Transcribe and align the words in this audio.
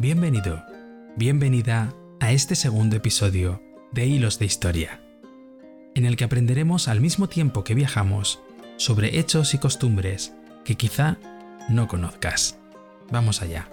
Bienvenido, 0.00 0.64
bienvenida 1.14 1.92
a 2.20 2.32
este 2.32 2.56
segundo 2.56 2.96
episodio 2.96 3.62
de 3.92 4.06
Hilos 4.06 4.38
de 4.38 4.46
Historia, 4.46 4.98
en 5.94 6.06
el 6.06 6.16
que 6.16 6.24
aprenderemos 6.24 6.88
al 6.88 7.02
mismo 7.02 7.28
tiempo 7.28 7.64
que 7.64 7.74
viajamos 7.74 8.40
sobre 8.78 9.18
hechos 9.18 9.52
y 9.52 9.58
costumbres 9.58 10.32
que 10.64 10.76
quizá 10.76 11.18
no 11.68 11.86
conozcas. 11.86 12.58
Vamos 13.10 13.42
allá. 13.42 13.68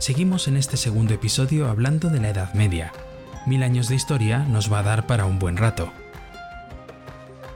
Seguimos 0.00 0.48
en 0.48 0.56
este 0.56 0.76
segundo 0.76 1.14
episodio 1.14 1.68
hablando 1.68 2.10
de 2.10 2.18
la 2.18 2.30
Edad 2.30 2.52
Media. 2.54 2.92
Mil 3.46 3.62
años 3.62 3.88
de 3.88 3.94
historia 3.94 4.40
nos 4.40 4.72
va 4.72 4.80
a 4.80 4.82
dar 4.82 5.06
para 5.06 5.24
un 5.24 5.38
buen 5.38 5.56
rato. 5.56 5.92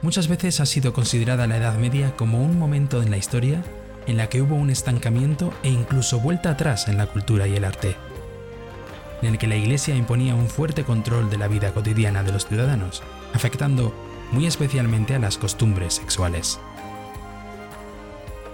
Muchas 0.01 0.29
veces 0.29 0.61
ha 0.61 0.65
sido 0.65 0.93
considerada 0.93 1.45
la 1.45 1.57
Edad 1.57 1.77
Media 1.77 2.15
como 2.15 2.41
un 2.41 2.57
momento 2.57 3.01
en 3.01 3.11
la 3.11 3.17
historia 3.17 3.63
en 4.07 4.15
la 4.15 4.29
que 4.29 4.41
hubo 4.41 4.55
un 4.55 4.69
estancamiento 4.69 5.53
e 5.61 5.69
incluso 5.69 6.21
vuelta 6.21 6.51
atrás 6.51 6.87
en 6.87 6.97
la 6.97 7.07
cultura 7.07 7.47
y 7.47 7.55
el 7.55 7.65
arte, 7.65 7.97
en 9.21 9.29
el 9.29 9.37
que 9.37 9.47
la 9.47 9.57
Iglesia 9.57 9.95
imponía 9.95 10.35
un 10.35 10.47
fuerte 10.47 10.85
control 10.85 11.29
de 11.29 11.37
la 11.37 11.49
vida 11.49 11.73
cotidiana 11.73 12.23
de 12.23 12.31
los 12.31 12.47
ciudadanos, 12.47 13.03
afectando 13.33 13.93
muy 14.31 14.45
especialmente 14.45 15.15
a 15.15 15.19
las 15.19 15.37
costumbres 15.37 15.95
sexuales. 15.95 16.59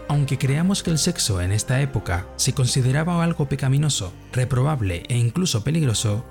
Aunque 0.08 0.40
creamos 0.40 0.82
que 0.82 0.90
el 0.90 0.98
sexo 0.98 1.42
en 1.42 1.52
esta 1.52 1.80
época 1.80 2.28
se 2.38 2.54
consideraba 2.54 3.24
algo 3.24 3.48
pecaminoso, 3.48 4.14
reprobable 4.34 5.04
e 5.10 5.18
incluso 5.18 5.64
peligroso, 5.64 6.26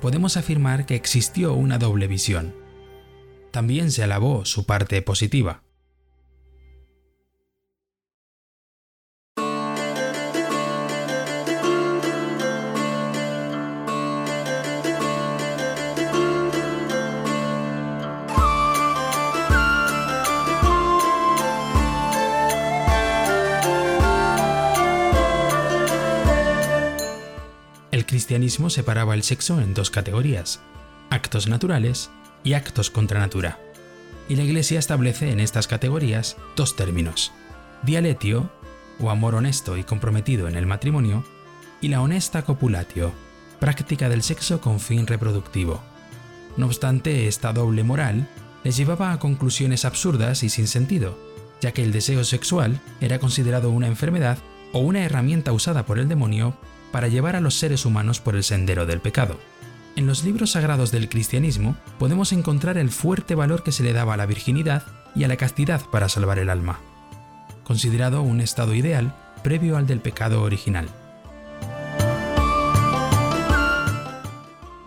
podemos 0.00 0.36
afirmar 0.36 0.86
que 0.86 0.94
existió 0.94 1.54
una 1.54 1.78
doble 1.78 2.06
visión. 2.06 2.54
También 3.50 3.90
se 3.90 4.02
alabó 4.02 4.44
su 4.44 4.64
parte 4.64 5.02
positiva. 5.02 5.62
cristianismo 28.10 28.70
separaba 28.70 29.14
el 29.14 29.22
sexo 29.22 29.60
en 29.60 29.72
dos 29.72 29.88
categorías, 29.90 30.60
actos 31.10 31.46
naturales 31.46 32.10
y 32.44 32.54
actos 32.54 32.90
contra 32.90 33.20
natura. 33.20 33.58
Y 34.28 34.36
la 34.36 34.42
Iglesia 34.42 34.78
establece 34.78 35.30
en 35.30 35.40
estas 35.40 35.66
categorías 35.66 36.36
dos 36.56 36.76
términos, 36.76 37.32
dialetio, 37.82 38.50
o 39.00 39.10
amor 39.10 39.34
honesto 39.34 39.76
y 39.76 39.84
comprometido 39.84 40.48
en 40.48 40.56
el 40.56 40.66
matrimonio, 40.66 41.24
y 41.80 41.88
la 41.88 42.02
honesta 42.02 42.42
copulatio, 42.42 43.12
práctica 43.58 44.08
del 44.08 44.22
sexo 44.22 44.60
con 44.60 44.80
fin 44.80 45.06
reproductivo. 45.06 45.82
No 46.56 46.66
obstante, 46.66 47.26
esta 47.26 47.52
doble 47.52 47.84
moral 47.84 48.28
les 48.64 48.76
llevaba 48.76 49.12
a 49.12 49.18
conclusiones 49.18 49.84
absurdas 49.84 50.42
y 50.42 50.50
sin 50.50 50.66
sentido, 50.66 51.18
ya 51.60 51.72
que 51.72 51.82
el 51.82 51.92
deseo 51.92 52.24
sexual 52.24 52.80
era 53.00 53.18
considerado 53.18 53.70
una 53.70 53.86
enfermedad 53.86 54.38
o 54.72 54.80
una 54.80 55.04
herramienta 55.04 55.52
usada 55.52 55.86
por 55.86 55.98
el 55.98 56.08
demonio 56.08 56.56
para 56.92 57.08
llevar 57.08 57.36
a 57.36 57.40
los 57.40 57.54
seres 57.54 57.84
humanos 57.86 58.20
por 58.20 58.36
el 58.36 58.44
sendero 58.44 58.86
del 58.86 59.00
pecado. 59.00 59.38
En 60.00 60.06
los 60.06 60.24
libros 60.24 60.52
sagrados 60.52 60.92
del 60.92 61.10
cristianismo 61.10 61.76
podemos 61.98 62.32
encontrar 62.32 62.78
el 62.78 62.88
fuerte 62.88 63.34
valor 63.34 63.62
que 63.62 63.70
se 63.70 63.82
le 63.82 63.92
daba 63.92 64.14
a 64.14 64.16
la 64.16 64.24
virginidad 64.24 64.82
y 65.14 65.24
a 65.24 65.28
la 65.28 65.36
castidad 65.36 65.82
para 65.92 66.08
salvar 66.08 66.38
el 66.38 66.48
alma, 66.48 66.80
considerado 67.64 68.22
un 68.22 68.40
estado 68.40 68.74
ideal 68.74 69.14
previo 69.44 69.76
al 69.76 69.86
del 69.86 70.00
pecado 70.00 70.42
original. 70.42 70.88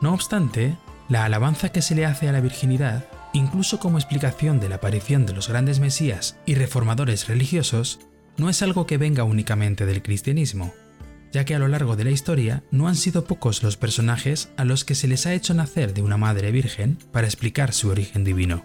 No 0.01 0.15
obstante, 0.15 0.77
la 1.09 1.25
alabanza 1.25 1.69
que 1.69 1.83
se 1.83 1.93
le 1.93 2.07
hace 2.07 2.27
a 2.27 2.31
la 2.31 2.41
virginidad, 2.41 3.05
incluso 3.33 3.77
como 3.77 3.99
explicación 3.99 4.59
de 4.59 4.69
la 4.69 4.77
aparición 4.77 5.27
de 5.27 5.33
los 5.33 5.47
grandes 5.47 5.79
mesías 5.79 6.39
y 6.47 6.55
reformadores 6.55 7.27
religiosos, 7.27 7.99
no 8.37 8.49
es 8.49 8.63
algo 8.63 8.87
que 8.87 8.97
venga 8.97 9.23
únicamente 9.25 9.85
del 9.85 10.01
cristianismo, 10.01 10.73
ya 11.33 11.45
que 11.45 11.55
a 11.55 11.59
lo 11.59 11.67
largo 11.67 11.95
de 11.95 12.03
la 12.03 12.11
historia 12.11 12.63
no 12.71 12.87
han 12.87 12.95
sido 12.95 13.25
pocos 13.25 13.63
los 13.63 13.75
personajes 13.75 14.49
a 14.55 14.63
los 14.63 14.85
que 14.85 14.95
se 14.95 15.07
les 15.07 15.25
ha 15.25 15.33
hecho 15.33 15.53
nacer 15.55 15.93
de 15.93 16.03
una 16.03 16.15
madre 16.15 16.51
virgen 16.51 16.99
para 17.11 17.27
explicar 17.27 17.73
su 17.73 17.89
origen 17.89 18.23
divino. 18.23 18.63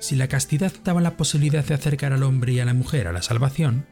Si 0.00 0.16
la 0.16 0.26
castidad 0.26 0.72
daba 0.84 1.00
la 1.00 1.16
posibilidad 1.16 1.64
de 1.64 1.74
acercar 1.74 2.12
al 2.12 2.24
hombre 2.24 2.52
y 2.52 2.60
a 2.60 2.64
la 2.64 2.74
mujer 2.74 3.06
a 3.06 3.12
la 3.12 3.22
salvación, 3.22 3.86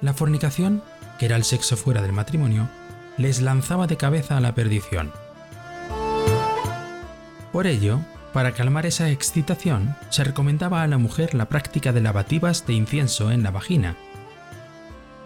la 0.00 0.14
fornicación, 0.14 0.84
que 1.18 1.26
era 1.26 1.34
el 1.34 1.42
sexo 1.42 1.76
fuera 1.76 2.00
del 2.00 2.12
matrimonio, 2.12 2.70
les 3.18 3.42
lanzaba 3.42 3.88
de 3.88 3.96
cabeza 3.96 4.36
a 4.36 4.40
la 4.40 4.54
perdición. 4.54 5.12
Por 7.52 7.66
ello, 7.66 7.98
para 8.32 8.52
calmar 8.52 8.86
esa 8.86 9.10
excitación, 9.10 9.96
se 10.10 10.22
recomendaba 10.22 10.84
a 10.84 10.86
la 10.86 10.98
mujer 10.98 11.34
la 11.34 11.48
práctica 11.48 11.92
de 11.92 12.00
lavativas 12.00 12.64
de 12.68 12.74
incienso 12.74 13.32
en 13.32 13.42
la 13.42 13.50
vagina, 13.50 13.96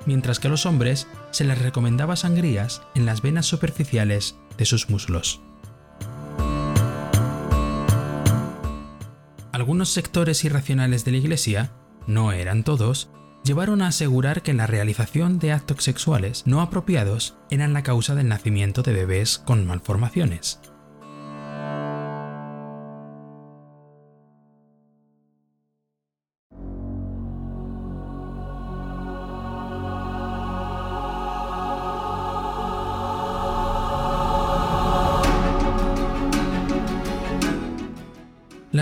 mientras 0.06 0.38
que 0.38 0.48
a 0.48 0.50
los 0.50 0.66
hombres 0.66 1.06
se 1.30 1.44
les 1.44 1.60
recomendaba 1.60 2.16
sangrías 2.16 2.82
en 2.94 3.06
las 3.06 3.22
venas 3.22 3.46
superficiales 3.46 4.36
de 4.56 4.64
sus 4.64 4.90
muslos. 4.90 5.40
Algunos 9.52 9.90
sectores 9.90 10.44
irracionales 10.44 11.04
de 11.04 11.12
la 11.12 11.18
Iglesia, 11.18 11.72
no 12.06 12.32
eran 12.32 12.64
todos, 12.64 13.08
llevaron 13.44 13.82
a 13.82 13.88
asegurar 13.88 14.42
que 14.42 14.52
la 14.52 14.66
realización 14.66 15.38
de 15.38 15.52
actos 15.52 15.84
sexuales 15.84 16.42
no 16.46 16.60
apropiados 16.60 17.36
eran 17.50 17.72
la 17.72 17.82
causa 17.82 18.14
del 18.14 18.28
nacimiento 18.28 18.82
de 18.82 18.92
bebés 18.92 19.38
con 19.38 19.66
malformaciones. 19.66 20.60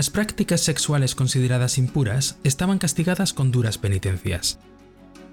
Las 0.03 0.09
prácticas 0.09 0.59
sexuales 0.59 1.15
consideradas 1.15 1.77
impuras 1.77 2.37
estaban 2.43 2.77
castigadas 2.77 3.31
con 3.31 3.51
duras 3.51 3.77
penitencias. 3.77 4.59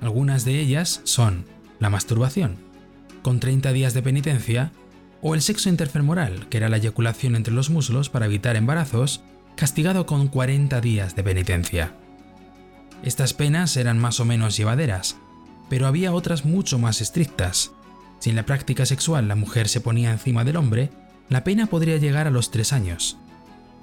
Algunas 0.00 0.44
de 0.44 0.60
ellas 0.60 1.00
son 1.02 1.44
la 1.80 1.90
masturbación, 1.90 2.54
con 3.22 3.40
30 3.40 3.72
días 3.72 3.94
de 3.94 4.02
penitencia, 4.02 4.70
o 5.22 5.34
el 5.34 5.42
sexo 5.42 5.70
interfemoral, 5.70 6.48
que 6.48 6.58
era 6.58 6.68
la 6.68 6.76
eyaculación 6.76 7.34
entre 7.34 7.52
los 7.52 7.68
muslos 7.68 8.10
para 8.10 8.26
evitar 8.26 8.54
embarazos, 8.54 9.22
castigado 9.56 10.06
con 10.06 10.28
40 10.28 10.80
días 10.80 11.16
de 11.16 11.24
penitencia. 11.24 11.96
Estas 13.02 13.34
penas 13.34 13.76
eran 13.76 13.98
más 13.98 14.20
o 14.20 14.24
menos 14.24 14.56
llevaderas, 14.56 15.16
pero 15.68 15.88
había 15.88 16.12
otras 16.12 16.44
mucho 16.44 16.78
más 16.78 17.00
estrictas. 17.00 17.72
Si 18.20 18.30
en 18.30 18.36
la 18.36 18.46
práctica 18.46 18.86
sexual 18.86 19.26
la 19.26 19.34
mujer 19.34 19.66
se 19.66 19.80
ponía 19.80 20.12
encima 20.12 20.44
del 20.44 20.54
hombre, 20.54 20.92
la 21.28 21.42
pena 21.42 21.66
podría 21.66 21.96
llegar 21.96 22.28
a 22.28 22.30
los 22.30 22.52
3 22.52 22.72
años, 22.72 23.18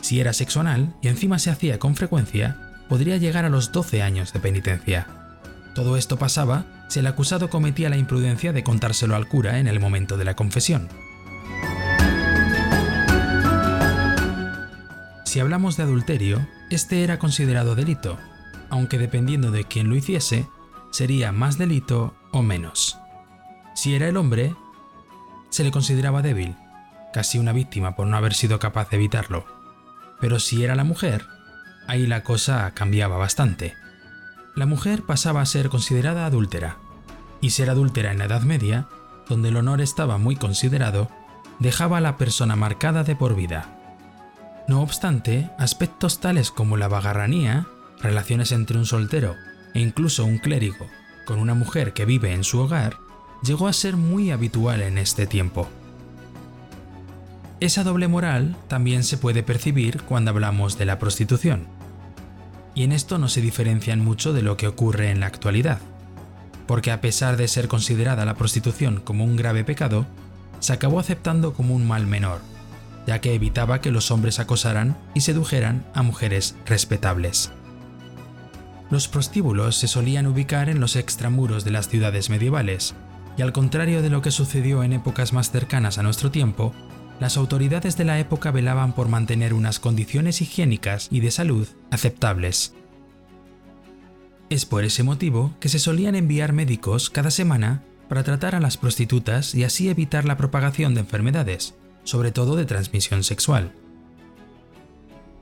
si 0.01 0.19
era 0.19 0.33
sexo 0.33 0.59
anal 0.59 0.95
y 1.01 1.07
encima 1.07 1.39
se 1.39 1.49
hacía 1.49 1.79
con 1.79 1.95
frecuencia, 1.95 2.57
podría 2.87 3.17
llegar 3.17 3.45
a 3.45 3.49
los 3.49 3.71
12 3.71 4.01
años 4.01 4.33
de 4.33 4.39
penitencia. 4.39 5.07
Todo 5.75 5.97
esto 5.97 6.17
pasaba 6.17 6.65
si 6.89 6.99
el 6.99 7.07
acusado 7.07 7.49
cometía 7.49 7.89
la 7.89 7.97
imprudencia 7.97 8.53
de 8.53 8.63
contárselo 8.63 9.15
al 9.15 9.27
cura 9.27 9.59
en 9.59 9.67
el 9.67 9.79
momento 9.79 10.17
de 10.17 10.25
la 10.25 10.35
confesión. 10.35 10.87
Si 15.25 15.39
hablamos 15.39 15.77
de 15.77 15.83
adulterio, 15.83 16.47
este 16.71 17.03
era 17.03 17.19
considerado 17.19 17.75
delito, 17.75 18.17
aunque 18.69 18.97
dependiendo 18.97 19.51
de 19.51 19.65
quién 19.65 19.89
lo 19.89 19.95
hiciese, 19.95 20.47
sería 20.89 21.31
más 21.31 21.57
delito 21.57 22.15
o 22.31 22.41
menos. 22.41 22.97
Si 23.75 23.93
era 23.93 24.07
el 24.07 24.17
hombre, 24.17 24.55
se 25.49 25.63
le 25.63 25.71
consideraba 25.71 26.21
débil, 26.21 26.55
casi 27.13 27.37
una 27.37 27.53
víctima 27.53 27.95
por 27.95 28.07
no 28.07 28.17
haber 28.17 28.33
sido 28.33 28.57
capaz 28.57 28.89
de 28.89 28.97
evitarlo. 28.97 29.56
Pero 30.19 30.39
si 30.39 30.63
era 30.63 30.75
la 30.75 30.83
mujer, 30.83 31.25
ahí 31.87 32.07
la 32.07 32.23
cosa 32.23 32.71
cambiaba 32.71 33.17
bastante. 33.17 33.75
La 34.55 34.65
mujer 34.65 35.03
pasaba 35.03 35.41
a 35.41 35.45
ser 35.45 35.69
considerada 35.69 36.25
adúltera, 36.25 36.77
y 37.41 37.51
ser 37.51 37.69
adúltera 37.69 38.11
en 38.11 38.19
la 38.19 38.25
Edad 38.25 38.41
Media, 38.41 38.87
donde 39.29 39.49
el 39.49 39.57
honor 39.57 39.81
estaba 39.81 40.17
muy 40.17 40.35
considerado, 40.35 41.09
dejaba 41.59 41.97
a 41.97 42.01
la 42.01 42.17
persona 42.17 42.55
marcada 42.55 43.03
de 43.03 43.15
por 43.15 43.35
vida. 43.35 43.73
No 44.67 44.81
obstante, 44.81 45.49
aspectos 45.57 46.19
tales 46.19 46.51
como 46.51 46.77
la 46.77 46.87
vagarranía, 46.87 47.67
relaciones 48.01 48.51
entre 48.51 48.77
un 48.77 48.85
soltero 48.85 49.35
e 49.73 49.79
incluso 49.79 50.25
un 50.25 50.39
clérigo 50.39 50.87
con 51.25 51.39
una 51.39 51.53
mujer 51.53 51.93
que 51.93 52.05
vive 52.05 52.33
en 52.33 52.43
su 52.43 52.59
hogar, 52.59 52.97
llegó 53.43 53.67
a 53.67 53.73
ser 53.73 53.97
muy 53.97 54.31
habitual 54.31 54.81
en 54.81 54.97
este 54.97 55.27
tiempo. 55.27 55.69
Esa 57.59 57.83
doble 57.83 58.07
moral 58.07 58.55
también 58.67 59.03
se 59.03 59.17
puede 59.17 59.41
percibir 59.41 60.03
cuando 60.03 60.29
hablamos 60.29 60.77
de 60.77 60.85
la 60.85 60.99
prostitución. 60.99 61.65
Y 62.75 62.83
en 62.83 62.91
esto 62.91 63.17
no 63.17 63.29
se 63.29 63.41
diferencian 63.41 63.99
mucho 63.99 64.31
de 64.31 64.43
lo 64.43 64.57
que 64.57 64.67
ocurre 64.67 65.09
en 65.09 65.19
la 65.19 65.25
actualidad, 65.25 65.79
porque 66.67 66.91
a 66.91 67.01
pesar 67.01 67.35
de 67.35 67.47
ser 67.47 67.67
considerada 67.67 68.25
la 68.25 68.35
prostitución 68.35 69.01
como 69.03 69.23
un 69.23 69.35
grave 69.35 69.63
pecado, 69.63 70.05
se 70.59 70.73
acabó 70.73 70.99
aceptando 70.99 71.53
como 71.53 71.73
un 71.73 71.87
mal 71.87 72.05
menor, 72.05 72.41
ya 73.07 73.21
que 73.21 73.33
evitaba 73.33 73.81
que 73.81 73.89
los 73.89 74.11
hombres 74.11 74.39
acosaran 74.39 74.95
y 75.15 75.21
sedujeran 75.21 75.83
a 75.95 76.03
mujeres 76.03 76.55
respetables. 76.67 77.51
Los 78.91 79.07
prostíbulos 79.07 79.75
se 79.75 79.87
solían 79.87 80.27
ubicar 80.27 80.69
en 80.69 80.79
los 80.79 80.95
extramuros 80.95 81.65
de 81.65 81.71
las 81.71 81.89
ciudades 81.89 82.29
medievales, 82.29 82.93
y 83.35 83.41
al 83.41 83.51
contrario 83.51 84.03
de 84.03 84.11
lo 84.11 84.21
que 84.21 84.29
sucedió 84.29 84.83
en 84.83 84.93
épocas 84.93 85.33
más 85.33 85.49
cercanas 85.49 85.97
a 85.97 86.03
nuestro 86.03 86.29
tiempo, 86.29 86.73
las 87.19 87.37
autoridades 87.37 87.97
de 87.97 88.05
la 88.05 88.19
época 88.19 88.51
velaban 88.51 88.93
por 88.93 89.09
mantener 89.09 89.53
unas 89.53 89.79
condiciones 89.79 90.41
higiénicas 90.41 91.07
y 91.11 91.19
de 91.19 91.31
salud 91.31 91.67
aceptables. 91.91 92.75
Es 94.49 94.65
por 94.65 94.83
ese 94.83 95.03
motivo 95.03 95.53
que 95.59 95.69
se 95.69 95.79
solían 95.79 96.15
enviar 96.15 96.53
médicos 96.53 97.09
cada 97.09 97.31
semana 97.31 97.83
para 98.07 98.23
tratar 98.23 98.55
a 98.55 98.59
las 98.59 98.77
prostitutas 98.77 99.53
y 99.55 99.63
así 99.63 99.89
evitar 99.89 100.25
la 100.25 100.37
propagación 100.37 100.93
de 100.93 101.01
enfermedades, 101.01 101.75
sobre 102.03 102.31
todo 102.31 102.55
de 102.55 102.65
transmisión 102.65 103.23
sexual. 103.23 103.73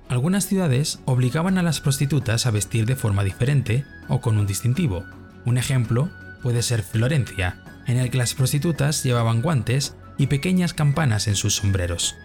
Algunas 0.08 0.48
ciudades 0.48 1.00
obligaban 1.06 1.58
a 1.58 1.64
las 1.64 1.82
prostitutas 1.82 2.46
a 2.46 2.52
vestir 2.52 2.86
de 2.86 2.96
forma 2.96 3.24
diferente 3.24 3.86
o 4.08 4.22
con 4.22 4.38
un 4.38 4.48
distintivo. 4.48 5.04
Un 5.46 5.58
ejemplo 5.58 6.10
puede 6.42 6.62
ser 6.62 6.84
Florencia, 6.84 7.64
en 7.88 7.98
el 7.98 8.10
que 8.10 8.18
las 8.18 8.34
prostitutas 8.34 9.04
llevaban 9.04 9.42
guantes 9.42 9.96
y 10.18 10.28
pequeñas 10.28 10.74
campanas 10.74 11.28
en 11.28 11.36
sus 11.36 11.56
sombreros. 11.56 12.16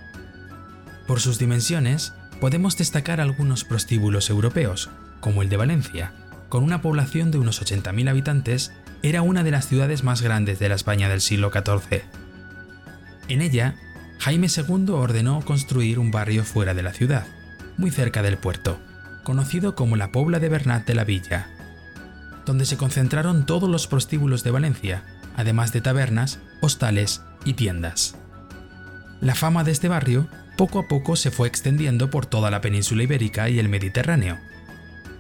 Por 1.06 1.20
sus 1.20 1.38
dimensiones, 1.38 2.12
podemos 2.40 2.76
destacar 2.76 3.20
algunos 3.20 3.64
prostíbulos 3.64 4.30
europeos, 4.30 4.90
como 5.20 5.42
el 5.42 5.48
de 5.48 5.56
Valencia, 5.56 6.12
con 6.48 6.64
una 6.64 6.82
población 6.82 7.30
de 7.30 7.38
unos 7.38 7.62
80.000 7.62 8.10
habitantes, 8.10 8.72
era 9.02 9.22
una 9.22 9.42
de 9.42 9.50
las 9.50 9.66
ciudades 9.68 10.04
más 10.04 10.22
grandes 10.22 10.58
de 10.58 10.68
la 10.68 10.74
España 10.74 11.08
del 11.08 11.20
siglo 11.20 11.50
XIV. 11.52 12.02
En 13.28 13.40
ella, 13.40 13.76
Jaime 14.18 14.48
II 14.54 14.90
ordenó 14.90 15.40
construir 15.42 15.98
un 15.98 16.10
barrio 16.10 16.44
fuera 16.44 16.74
de 16.74 16.82
la 16.82 16.92
ciudad, 16.92 17.26
muy 17.76 17.90
cerca 17.90 18.22
del 18.22 18.36
puerto, 18.36 18.78
conocido 19.22 19.74
como 19.74 19.96
la 19.96 20.12
Pobla 20.12 20.40
de 20.40 20.48
Bernat 20.48 20.86
de 20.86 20.94
la 20.94 21.04
Villa, 21.04 21.48
donde 22.44 22.66
se 22.66 22.76
concentraron 22.76 23.46
todos 23.46 23.68
los 23.68 23.86
prostíbulos 23.86 24.42
de 24.42 24.50
Valencia, 24.50 25.04
además 25.36 25.72
de 25.72 25.80
tabernas, 25.80 26.40
hostales 26.60 27.22
y 27.44 27.54
tiendas. 27.54 28.16
La 29.20 29.34
fama 29.34 29.64
de 29.64 29.72
este 29.72 29.88
barrio 29.88 30.28
poco 30.56 30.78
a 30.78 30.88
poco 30.88 31.16
se 31.16 31.30
fue 31.30 31.48
extendiendo 31.48 32.10
por 32.10 32.26
toda 32.26 32.50
la 32.50 32.60
península 32.60 33.02
ibérica 33.02 33.48
y 33.48 33.58
el 33.58 33.68
Mediterráneo. 33.68 34.38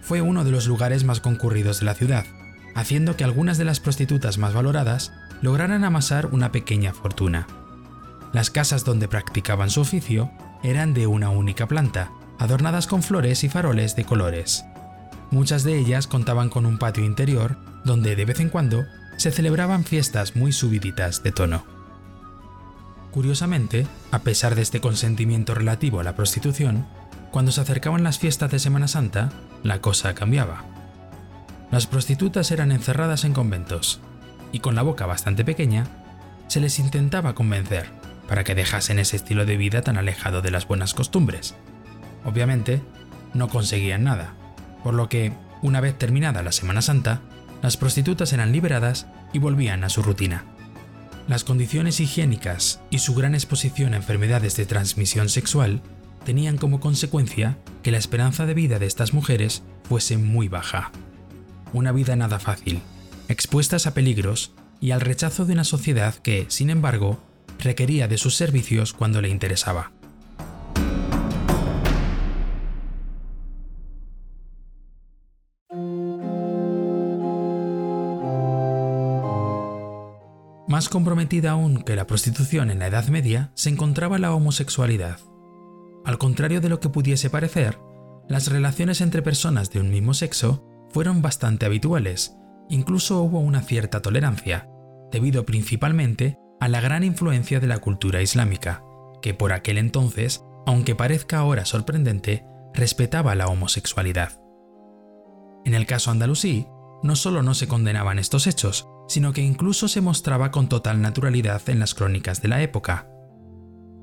Fue 0.02 0.20
uno 0.22 0.44
de 0.44 0.50
los 0.50 0.66
lugares 0.66 1.04
más 1.04 1.20
concurridos 1.20 1.80
de 1.80 1.86
la 1.86 1.94
ciudad, 1.94 2.26
haciendo 2.74 3.16
que 3.16 3.24
algunas 3.24 3.58
de 3.58 3.64
las 3.64 3.80
prostitutas 3.80 4.38
más 4.38 4.54
valoradas 4.54 5.12
lograran 5.42 5.84
amasar 5.84 6.26
una 6.26 6.52
pequeña 6.52 6.92
fortuna. 6.92 7.46
Las 8.32 8.50
casas 8.50 8.84
donde 8.84 9.08
practicaban 9.08 9.70
su 9.70 9.80
oficio 9.80 10.30
eran 10.62 10.94
de 10.94 11.06
una 11.06 11.30
única 11.30 11.66
planta, 11.66 12.10
adornadas 12.38 12.86
con 12.86 13.02
flores 13.02 13.44
y 13.44 13.48
faroles 13.48 13.96
de 13.96 14.04
colores. 14.04 14.64
Muchas 15.30 15.64
de 15.64 15.78
ellas 15.78 16.06
contaban 16.06 16.48
con 16.48 16.66
un 16.66 16.78
patio 16.78 17.04
interior 17.04 17.56
donde 17.84 18.16
de 18.16 18.24
vez 18.24 18.40
en 18.40 18.50
cuando 18.50 18.84
se 19.16 19.30
celebraban 19.30 19.84
fiestas 19.84 20.36
muy 20.36 20.52
subiditas 20.52 21.22
de 21.22 21.32
tono. 21.32 21.79
Curiosamente, 23.10 23.86
a 24.12 24.20
pesar 24.20 24.54
de 24.54 24.62
este 24.62 24.80
consentimiento 24.80 25.54
relativo 25.54 26.00
a 26.00 26.04
la 26.04 26.14
prostitución, 26.14 26.86
cuando 27.30 27.52
se 27.52 27.60
acercaban 27.60 28.02
las 28.02 28.18
fiestas 28.18 28.50
de 28.50 28.58
Semana 28.58 28.88
Santa, 28.88 29.30
la 29.62 29.80
cosa 29.80 30.14
cambiaba. 30.14 30.64
Las 31.70 31.86
prostitutas 31.86 32.50
eran 32.50 32.72
encerradas 32.72 33.24
en 33.24 33.32
conventos, 33.32 34.00
y 34.52 34.60
con 34.60 34.74
la 34.74 34.82
boca 34.82 35.06
bastante 35.06 35.44
pequeña, 35.44 35.86
se 36.48 36.60
les 36.60 36.78
intentaba 36.78 37.34
convencer 37.34 37.88
para 38.28 38.44
que 38.44 38.54
dejasen 38.54 38.98
ese 38.98 39.16
estilo 39.16 39.44
de 39.44 39.56
vida 39.56 39.82
tan 39.82 39.96
alejado 39.96 40.40
de 40.40 40.50
las 40.52 40.66
buenas 40.66 40.94
costumbres. 40.94 41.54
Obviamente, 42.24 42.80
no 43.34 43.48
conseguían 43.48 44.04
nada, 44.04 44.34
por 44.84 44.94
lo 44.94 45.08
que, 45.08 45.32
una 45.62 45.80
vez 45.80 45.96
terminada 45.98 46.42
la 46.42 46.52
Semana 46.52 46.82
Santa, 46.82 47.20
las 47.62 47.76
prostitutas 47.76 48.32
eran 48.32 48.52
liberadas 48.52 49.06
y 49.32 49.38
volvían 49.38 49.84
a 49.84 49.88
su 49.88 50.02
rutina. 50.02 50.44
Las 51.30 51.44
condiciones 51.44 52.00
higiénicas 52.00 52.80
y 52.90 52.98
su 52.98 53.14
gran 53.14 53.36
exposición 53.36 53.94
a 53.94 53.98
enfermedades 53.98 54.56
de 54.56 54.66
transmisión 54.66 55.28
sexual 55.28 55.80
tenían 56.24 56.58
como 56.58 56.80
consecuencia 56.80 57.56
que 57.84 57.92
la 57.92 57.98
esperanza 57.98 58.46
de 58.46 58.54
vida 58.54 58.80
de 58.80 58.86
estas 58.86 59.14
mujeres 59.14 59.62
fuese 59.84 60.18
muy 60.18 60.48
baja. 60.48 60.90
Una 61.72 61.92
vida 61.92 62.16
nada 62.16 62.40
fácil, 62.40 62.80
expuestas 63.28 63.86
a 63.86 63.94
peligros 63.94 64.54
y 64.80 64.90
al 64.90 65.00
rechazo 65.00 65.44
de 65.44 65.52
una 65.52 65.62
sociedad 65.62 66.16
que, 66.16 66.46
sin 66.48 66.68
embargo, 66.68 67.22
requería 67.60 68.08
de 68.08 68.18
sus 68.18 68.34
servicios 68.34 68.92
cuando 68.92 69.20
le 69.20 69.28
interesaba. 69.28 69.92
Más 80.80 80.88
comprometida 80.88 81.50
aún 81.50 81.82
que 81.82 81.94
la 81.94 82.06
prostitución 82.06 82.70
en 82.70 82.78
la 82.78 82.86
Edad 82.86 83.08
Media 83.08 83.52
se 83.54 83.68
encontraba 83.68 84.18
la 84.18 84.34
homosexualidad. 84.34 85.18
Al 86.06 86.16
contrario 86.16 86.62
de 86.62 86.70
lo 86.70 86.80
que 86.80 86.88
pudiese 86.88 87.28
parecer, 87.28 87.78
las 88.30 88.50
relaciones 88.50 89.02
entre 89.02 89.20
personas 89.20 89.68
de 89.70 89.80
un 89.80 89.90
mismo 89.90 90.14
sexo 90.14 90.64
fueron 90.88 91.20
bastante 91.20 91.66
habituales, 91.66 92.34
incluso 92.70 93.20
hubo 93.20 93.40
una 93.40 93.60
cierta 93.60 94.00
tolerancia, 94.00 94.70
debido 95.12 95.44
principalmente 95.44 96.38
a 96.60 96.68
la 96.68 96.80
gran 96.80 97.04
influencia 97.04 97.60
de 97.60 97.66
la 97.66 97.76
cultura 97.76 98.22
islámica, 98.22 98.82
que 99.20 99.34
por 99.34 99.52
aquel 99.52 99.76
entonces, 99.76 100.42
aunque 100.64 100.94
parezca 100.94 101.40
ahora 101.40 101.66
sorprendente, 101.66 102.46
respetaba 102.72 103.34
la 103.34 103.48
homosexualidad. 103.48 104.40
En 105.66 105.74
el 105.74 105.84
caso 105.84 106.10
andalusí, 106.10 106.68
no 107.02 107.16
solo 107.16 107.42
no 107.42 107.52
se 107.52 107.68
condenaban 107.68 108.18
estos 108.18 108.46
hechos, 108.46 108.88
sino 109.10 109.32
que 109.32 109.42
incluso 109.42 109.88
se 109.88 110.00
mostraba 110.00 110.52
con 110.52 110.68
total 110.68 111.02
naturalidad 111.02 111.68
en 111.68 111.80
las 111.80 111.94
crónicas 111.94 112.42
de 112.42 112.46
la 112.46 112.62
época. 112.62 113.08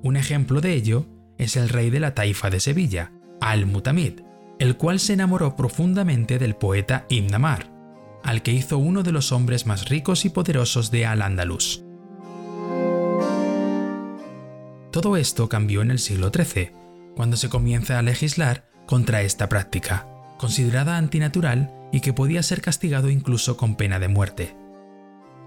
Un 0.04 0.18
ejemplo 0.18 0.60
de 0.60 0.74
ello 0.74 1.06
es 1.38 1.56
el 1.56 1.70
rey 1.70 1.90
de 1.90 2.02
la 2.02 2.14
taifa 2.14 2.50
de 2.50 2.60
Sevilla, 2.60 3.14
Al-Mutamid, 3.40 4.20
el 4.60 4.76
cual 4.76 5.00
se 5.00 5.14
enamoró 5.14 5.56
profundamente 5.56 6.40
del 6.40 6.58
poeta 6.58 7.06
Ibn 7.08 7.36
Amar, 7.36 7.72
al 8.22 8.42
que 8.42 8.52
hizo 8.52 8.80
uno 8.80 9.02
de 9.02 9.14
los 9.14 9.32
hombres 9.32 9.66
más 9.66 9.88
ricos 9.88 10.26
y 10.26 10.30
poderosos 10.30 10.92
de 10.92 11.06
Al-Ándalus. 11.06 11.86
Todo 14.92 15.16
esto 15.16 15.48
cambió 15.48 15.82
en 15.84 15.92
el 15.92 16.00
siglo 16.00 16.32
XIII, 16.36 16.74
cuando 17.16 17.38
se 17.38 17.48
comienza 17.48 17.98
a 17.98 18.02
legislar 18.02 18.66
contra 18.86 19.22
esta 19.22 19.48
práctica, 19.48 20.06
considerada 20.38 20.98
antinatural 20.98 21.74
y 21.94 22.02
que 22.02 22.12
podía 22.12 22.44
ser 22.44 22.60
castigado 22.60 23.10
incluso 23.10 23.56
con 23.56 23.78
pena 23.78 24.00
de 24.00 24.10
muerte. 24.10 24.67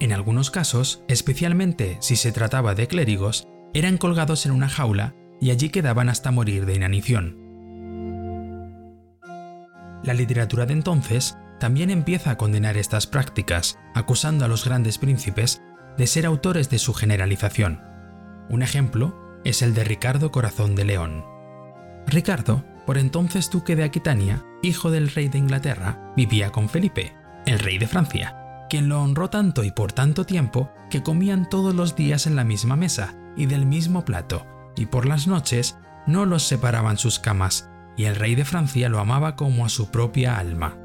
En 0.01 0.13
algunos 0.13 0.51
casos, 0.51 1.05
especialmente 1.09 1.99
si 2.01 2.17
se 2.17 2.33
trataba 2.33 2.75
de 2.75 2.89
clérigos, 2.89 3.47
eran 3.75 3.99
colgados 3.99 4.47
en 4.47 4.53
una 4.53 4.69
jaula 4.69 5.15
y 5.41 5.51
allí 5.51 5.69
quedaban 5.69 6.09
hasta 6.09 6.31
morir 6.31 6.65
de 6.65 6.75
inanición. 6.75 7.37
La 10.03 10.15
literatura 10.15 10.65
de 10.65 10.73
entonces 10.73 11.37
también 11.59 11.91
empieza 11.91 12.31
a 12.31 12.39
condenar 12.39 12.79
estas 12.79 13.07
prácticas, 13.07 13.79
acusando 13.95 14.47
a 14.47 14.49
los 14.49 14.65
grandes 14.65 14.97
príncipes 14.97 15.61
de 15.99 16.07
ser 16.07 16.25
autores 16.25 16.71
de 16.71 16.79
su 16.79 16.95
generalización. 16.95 17.83
Un 18.49 18.63
ejemplo 18.63 19.39
es 19.45 19.61
el 19.61 19.75
de 19.75 19.85
Ricardo 19.85 20.33
Corazón 20.33 20.75
de 20.75 20.87
León. 20.87 21.25
Ricardo, 22.07 22.65
por 22.87 22.97
entonces 22.97 23.51
duque 23.51 23.77
de 23.77 23.85
Aquitania, 23.85 24.43
hijo 24.63 24.91
del 24.91 25.11
rey 25.11 25.29
de 25.29 25.39
Inglaterra, 25.39 26.13
vivía 26.17 26.51
con 26.51 26.71
Felipe, 26.71 27.15
el 27.45 27.59
rey 27.59 27.77
de 27.77 27.87
Francia, 27.87 28.40
quien 28.71 28.89
lo 28.89 29.03
honró 29.03 29.29
tanto 29.29 29.65
y 29.65 29.71
por 29.73 29.93
tanto 29.93 30.25
tiempo 30.25 30.71
que 30.89 31.03
comían 31.03 31.51
todos 31.51 31.75
los 31.75 31.97
días 31.97 32.27
en 32.27 32.37
la 32.37 32.45
misma 32.45 32.77
mesa 32.77 33.15
y 33.37 33.45
del 33.45 33.67
mismo 33.67 34.07
plato, 34.07 34.47
y 34.77 34.87
por 34.87 35.05
las 35.05 35.27
noches 35.27 35.77
no 36.07 36.25
los 36.25 36.45
separaban 36.45 36.97
sus 36.97 37.19
camas, 37.19 37.69
y 37.99 38.05
el 38.05 38.17
rey 38.17 38.35
de 38.35 38.47
Francia 38.47 38.89
lo 38.89 39.01
amaba 39.01 39.37
como 39.37 39.67
a 39.67 39.69
su 39.69 39.91
propia 39.91 40.39
alma. 40.39 40.79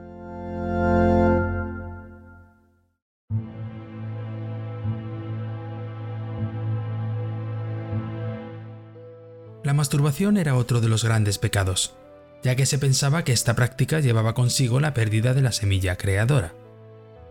La 9.63 9.73
masturbación 9.73 10.37
era 10.37 10.55
otro 10.55 10.81
de 10.81 10.89
los 10.89 11.03
grandes 11.03 11.37
pecados, 11.37 11.95
ya 12.43 12.55
que 12.55 12.65
se 12.65 12.77
pensaba 12.77 13.23
que 13.23 13.31
esta 13.31 13.55
práctica 13.55 13.99
llevaba 13.99 14.33
consigo 14.33 14.79
la 14.79 14.93
pérdida 14.93 15.33
de 15.33 15.41
la 15.41 15.51
semilla 15.51 15.95
creadora 15.95 16.53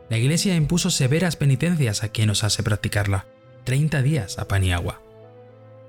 la 0.08 0.18
Iglesia 0.18 0.54
impuso 0.54 0.90
severas 0.90 1.36
penitencias 1.36 2.02
a 2.02 2.08
quien 2.08 2.30
osase 2.30 2.62
practicarla, 2.62 3.26
30 3.64 4.02
días 4.02 4.38
a 4.38 4.46
pan 4.46 4.64
y 4.64 4.72
agua. 4.72 5.00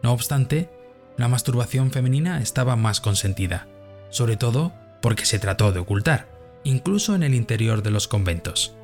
No 0.01 0.13
obstante, 0.13 0.69
la 1.17 1.27
masturbación 1.27 1.91
femenina 1.91 2.41
estaba 2.41 2.75
más 2.75 3.01
consentida, 3.01 3.67
sobre 4.09 4.37
todo 4.37 4.73
porque 5.01 5.25
se 5.25 5.39
trató 5.39 5.71
de 5.71 5.79
ocultar, 5.79 6.27
incluso 6.63 7.15
en 7.15 7.23
el 7.23 7.33
interior 7.33 7.83
de 7.83 7.91
los 7.91 8.07
conventos. 8.07 8.75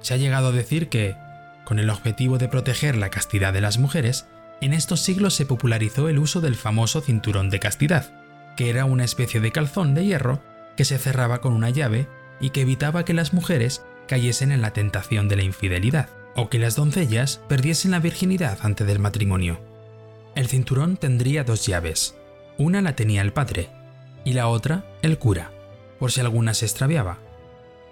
Se 0.00 0.14
ha 0.14 0.16
llegado 0.16 0.48
a 0.48 0.52
decir 0.52 0.88
que, 0.88 1.16
con 1.64 1.78
el 1.78 1.90
objetivo 1.90 2.38
de 2.38 2.48
proteger 2.48 2.96
la 2.96 3.10
castidad 3.10 3.52
de 3.52 3.60
las 3.60 3.78
mujeres, 3.78 4.26
en 4.60 4.72
estos 4.72 5.00
siglos 5.00 5.34
se 5.34 5.46
popularizó 5.46 6.08
el 6.08 6.18
uso 6.18 6.40
del 6.40 6.54
famoso 6.54 7.00
cinturón 7.00 7.50
de 7.50 7.60
castidad, 7.60 8.10
que 8.56 8.70
era 8.70 8.84
una 8.84 9.04
especie 9.04 9.40
de 9.40 9.52
calzón 9.52 9.94
de 9.94 10.04
hierro 10.04 10.40
que 10.76 10.84
se 10.84 10.98
cerraba 10.98 11.40
con 11.40 11.52
una 11.52 11.70
llave 11.70 12.08
y 12.40 12.50
que 12.50 12.62
evitaba 12.62 13.04
que 13.04 13.14
las 13.14 13.32
mujeres 13.32 13.82
cayesen 14.12 14.52
en 14.52 14.60
la 14.60 14.74
tentación 14.74 15.26
de 15.26 15.36
la 15.36 15.42
infidelidad, 15.42 16.10
o 16.36 16.50
que 16.50 16.58
las 16.58 16.76
doncellas 16.76 17.40
perdiesen 17.48 17.92
la 17.92 17.98
virginidad 17.98 18.58
antes 18.60 18.86
del 18.86 18.98
matrimonio. 18.98 19.58
El 20.34 20.48
cinturón 20.48 20.98
tendría 20.98 21.44
dos 21.44 21.64
llaves, 21.66 22.14
una 22.58 22.82
la 22.82 22.94
tenía 22.94 23.22
el 23.22 23.32
padre 23.32 23.70
y 24.26 24.34
la 24.34 24.48
otra 24.48 24.84
el 25.00 25.16
cura, 25.16 25.50
por 25.98 26.12
si 26.12 26.20
alguna 26.20 26.52
se 26.52 26.66
extraviaba. 26.66 27.20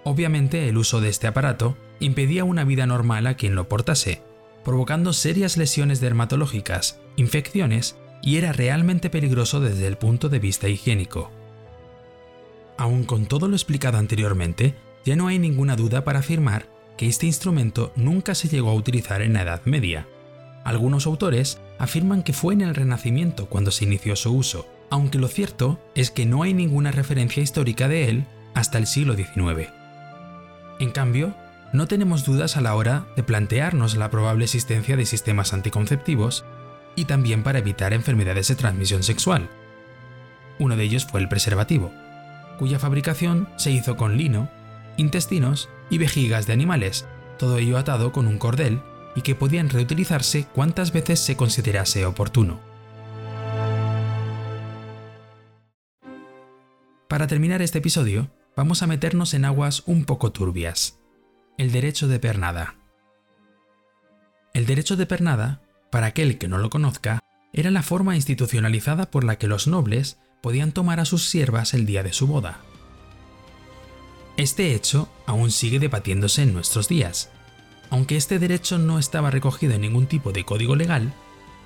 Obviamente 0.03 0.69
el 0.69 0.77
uso 0.77 1.01
de 1.01 1.09
este 1.09 1.25
aparato 1.25 1.75
impedía 1.99 2.43
una 2.43 2.65
vida 2.65 2.85
normal 2.85 3.25
a 3.25 3.33
quien 3.33 3.55
lo 3.55 3.67
portase, 3.67 4.21
provocando 4.63 5.13
serias 5.13 5.57
lesiones 5.57 6.01
dermatológicas, 6.01 6.99
infecciones 7.15 7.95
y 8.21 8.37
era 8.37 8.53
realmente 8.53 9.09
peligroso 9.09 9.59
desde 9.59 9.87
el 9.87 9.97
punto 9.97 10.29
de 10.29 10.37
vista 10.37 10.69
higiénico. 10.69 11.31
Aun 12.77 13.05
con 13.05 13.25
todo 13.25 13.47
lo 13.47 13.55
explicado 13.55 13.97
anteriormente, 13.97 14.75
ya 15.05 15.15
no 15.15 15.27
hay 15.27 15.39
ninguna 15.39 15.75
duda 15.75 16.03
para 16.03 16.19
afirmar 16.19 16.67
que 16.97 17.07
este 17.07 17.25
instrumento 17.25 17.91
nunca 17.95 18.35
se 18.35 18.47
llegó 18.47 18.69
a 18.69 18.75
utilizar 18.75 19.21
en 19.21 19.33
la 19.33 19.41
Edad 19.41 19.61
Media. 19.65 20.07
Algunos 20.63 21.07
autores 21.07 21.59
afirman 21.79 22.23
que 22.23 22.33
fue 22.33 22.53
en 22.53 22.61
el 22.61 22.75
Renacimiento 22.75 23.47
cuando 23.47 23.71
se 23.71 23.85
inició 23.85 24.15
su 24.15 24.31
uso, 24.35 24.67
aunque 24.89 25.17
lo 25.17 25.27
cierto 25.27 25.79
es 25.95 26.11
que 26.11 26.25
no 26.25 26.43
hay 26.43 26.53
ninguna 26.53 26.91
referencia 26.91 27.41
histórica 27.41 27.87
de 27.87 28.09
él 28.09 28.25
hasta 28.53 28.77
el 28.77 28.85
siglo 28.85 29.15
XIX. 29.15 29.69
En 30.79 30.91
cambio, 30.91 31.33
no 31.73 31.87
tenemos 31.87 32.25
dudas 32.25 32.57
a 32.57 32.61
la 32.61 32.75
hora 32.75 33.07
de 33.15 33.23
plantearnos 33.23 33.95
la 33.95 34.11
probable 34.11 34.43
existencia 34.43 34.97
de 34.97 35.05
sistemas 35.05 35.53
anticonceptivos 35.53 36.43
y 36.95 37.05
también 37.05 37.43
para 37.43 37.59
evitar 37.59 37.93
enfermedades 37.93 38.49
de 38.49 38.55
transmisión 38.55 39.03
sexual. 39.03 39.49
Uno 40.59 40.75
de 40.75 40.83
ellos 40.83 41.05
fue 41.05 41.21
el 41.21 41.29
preservativo, 41.29 41.91
cuya 42.59 42.77
fabricación 42.77 43.49
se 43.55 43.71
hizo 43.71 43.95
con 43.95 44.17
lino, 44.17 44.49
intestinos 44.97 45.69
y 45.89 45.97
vejigas 45.97 46.47
de 46.47 46.53
animales, 46.53 47.07
todo 47.37 47.57
ello 47.57 47.77
atado 47.77 48.11
con 48.11 48.27
un 48.27 48.37
cordel 48.37 48.81
y 49.15 49.21
que 49.21 49.35
podían 49.35 49.69
reutilizarse 49.69 50.45
cuantas 50.45 50.93
veces 50.93 51.19
se 51.19 51.35
considerase 51.35 52.05
oportuno. 52.05 52.59
Para 57.07 57.27
terminar 57.27 57.61
este 57.61 57.79
episodio, 57.79 58.31
vamos 58.55 58.83
a 58.83 58.87
meternos 58.87 59.33
en 59.33 59.43
aguas 59.43 59.83
un 59.85 60.05
poco 60.05 60.31
turbias. 60.31 60.99
El 61.57 61.71
derecho 61.71 62.07
de 62.07 62.19
pernada. 62.19 62.75
El 64.53 64.65
derecho 64.65 64.95
de 64.95 65.05
pernada, 65.05 65.61
para 65.89 66.07
aquel 66.07 66.37
que 66.37 66.47
no 66.47 66.57
lo 66.57 66.69
conozca, 66.69 67.19
era 67.53 67.69
la 67.69 67.83
forma 67.83 68.15
institucionalizada 68.15 69.11
por 69.11 69.25
la 69.25 69.37
que 69.37 69.47
los 69.47 69.67
nobles 69.67 70.19
podían 70.41 70.71
tomar 70.71 70.99
a 70.99 71.05
sus 71.05 71.29
siervas 71.29 71.73
el 71.73 71.85
día 71.85 72.01
de 72.01 72.13
su 72.13 72.27
boda. 72.27 72.59
Este 74.37 74.73
hecho 74.73 75.09
aún 75.25 75.51
sigue 75.51 75.79
debatiéndose 75.79 76.43
en 76.43 76.53
nuestros 76.53 76.87
días. 76.87 77.29
Aunque 77.89 78.15
este 78.15 78.39
derecho 78.39 78.77
no 78.77 78.99
estaba 78.99 79.31
recogido 79.31 79.73
en 79.73 79.81
ningún 79.81 80.07
tipo 80.07 80.31
de 80.31 80.45
código 80.45 80.75
legal, 80.75 81.13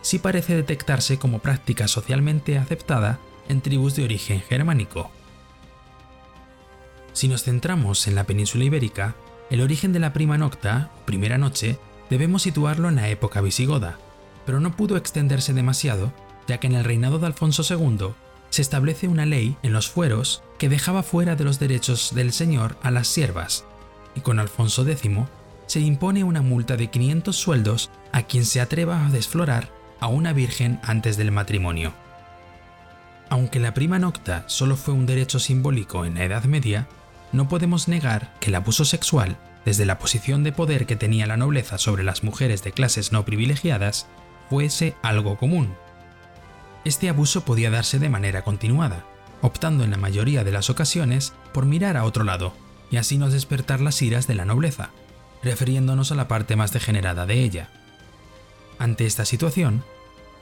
sí 0.01 0.19
parece 0.19 0.55
detectarse 0.55 1.19
como 1.19 1.39
práctica 1.39 1.87
socialmente 1.87 2.57
aceptada 2.57 3.19
en 3.47 3.61
tribus 3.61 3.95
de 3.95 4.03
origen 4.03 4.41
germánico. 4.41 5.11
Si 7.13 7.27
nos 7.27 7.43
centramos 7.43 8.07
en 8.07 8.15
la 8.15 8.25
península 8.25 8.65
ibérica, 8.65 9.15
el 9.49 9.61
origen 9.61 9.93
de 9.93 9.99
la 9.99 10.11
prima 10.11 10.37
nocta, 10.37 10.91
primera 11.05 11.37
noche, 11.37 11.77
debemos 12.09 12.41
situarlo 12.41 12.89
en 12.89 12.95
la 12.95 13.09
época 13.09 13.41
visigoda, 13.41 13.99
pero 14.45 14.59
no 14.59 14.75
pudo 14.75 14.97
extenderse 14.97 15.53
demasiado, 15.53 16.11
ya 16.47 16.59
que 16.59 16.67
en 16.67 16.73
el 16.73 16.83
reinado 16.83 17.19
de 17.19 17.27
Alfonso 17.27 17.63
II 17.67 18.13
se 18.49 18.61
establece 18.61 19.07
una 19.07 19.25
ley 19.25 19.57
en 19.63 19.73
los 19.73 19.89
fueros 19.89 20.43
que 20.57 20.69
dejaba 20.69 21.03
fuera 21.03 21.35
de 21.35 21.43
los 21.43 21.59
derechos 21.59 22.13
del 22.15 22.31
señor 22.31 22.77
a 22.81 22.91
las 22.91 23.07
siervas, 23.07 23.65
y 24.15 24.21
con 24.21 24.39
Alfonso 24.39 24.87
X 24.87 25.11
se 25.67 25.79
impone 25.79 26.23
una 26.23 26.41
multa 26.41 26.77
de 26.77 26.89
500 26.89 27.35
sueldos 27.35 27.89
a 28.11 28.23
quien 28.23 28.45
se 28.45 28.61
atreva 28.61 29.05
a 29.05 29.09
desflorar 29.09 29.69
a 29.99 30.07
una 30.07 30.33
virgen 30.33 30.79
antes 30.83 31.17
del 31.17 31.31
matrimonio. 31.31 31.93
Aunque 33.29 33.59
la 33.59 33.73
prima 33.73 33.99
nocta 33.99 34.43
solo 34.47 34.75
fue 34.75 34.93
un 34.93 35.05
derecho 35.05 35.39
simbólico 35.39 36.05
en 36.05 36.15
la 36.15 36.23
Edad 36.23 36.43
Media, 36.43 36.87
no 37.31 37.49
podemos 37.49 37.87
negar 37.87 38.33
que 38.39 38.49
el 38.49 38.55
abuso 38.55 38.85
sexual, 38.85 39.37
desde 39.65 39.85
la 39.85 39.97
posición 39.97 40.43
de 40.43 40.51
poder 40.51 40.85
que 40.85 40.95
tenía 40.95 41.25
la 41.25 41.37
nobleza 41.37 41.77
sobre 41.77 42.03
las 42.03 42.23
mujeres 42.23 42.63
de 42.63 42.71
clases 42.71 43.11
no 43.11 43.25
privilegiadas, 43.25 44.07
fuese 44.49 44.95
algo 45.01 45.37
común. 45.37 45.75
Este 46.85 47.09
abuso 47.09 47.41
podía 47.41 47.71
darse 47.71 47.97
de 47.97 48.09
manera 48.09 48.43
continuada, 48.43 49.05
optando 49.41 49.83
en 49.83 49.89
la 49.89 49.97
mayoría 49.97 50.43
de 50.43 50.51
las 50.51 50.69
ocasiones 50.69 51.33
por 51.51 51.65
mirar 51.65 51.97
a 51.97 52.03
otro 52.03 52.23
lado, 52.23 52.53
y 52.91 52.97
así 52.97 53.17
no 53.17 53.29
despertar 53.29 53.81
las 53.81 54.01
iras 54.03 54.27
de 54.27 54.35
la 54.35 54.45
nobleza, 54.45 54.91
refiriéndonos 55.41 56.11
a 56.11 56.15
la 56.15 56.27
parte 56.27 56.55
más 56.55 56.71
degenerada 56.71 57.25
de 57.25 57.43
ella. 57.43 57.71
Ante 58.77 59.07
esta 59.07 59.25
situación, 59.25 59.83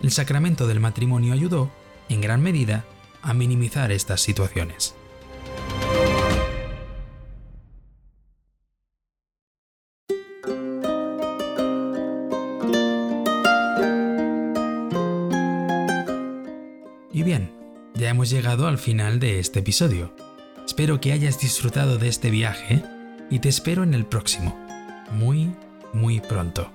el 0.01 0.11
sacramento 0.11 0.67
del 0.67 0.81
matrimonio 0.81 1.33
ayudó, 1.33 1.71
en 2.09 2.19
gran 2.19 2.41
medida, 2.41 2.83
a 3.21 3.33
minimizar 3.33 3.93
estas 3.93 4.19
situaciones. 4.19 4.95
Llegado 18.33 18.65
al 18.67 18.79
final 18.79 19.19
de 19.19 19.37
este 19.37 19.59
episodio. 19.59 20.11
Espero 20.65 20.99
que 20.99 21.11
hayas 21.11 21.39
disfrutado 21.39 21.99
de 21.99 22.07
este 22.07 22.31
viaje 22.31 22.81
y 23.29 23.37
te 23.37 23.47
espero 23.47 23.83
en 23.83 23.93
el 23.93 24.07
próximo, 24.07 24.57
muy, 25.11 25.53
muy 25.93 26.19
pronto. 26.19 26.71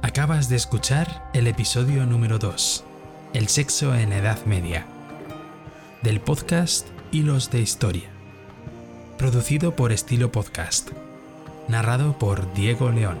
Acabas 0.00 0.48
de 0.48 0.56
escuchar 0.56 1.30
el 1.34 1.48
episodio 1.48 2.06
número 2.06 2.38
2, 2.38 2.82
El 3.34 3.48
sexo 3.48 3.94
en 3.94 4.14
edad 4.14 4.42
media, 4.46 4.86
del 6.00 6.22
podcast 6.22 6.88
Hilos 7.12 7.50
de 7.50 7.60
Historia 7.60 8.13
producido 9.24 9.74
por 9.74 9.90
Estilo 9.90 10.30
Podcast, 10.30 10.90
narrado 11.66 12.18
por 12.18 12.52
Diego 12.52 12.90
León. 12.90 13.16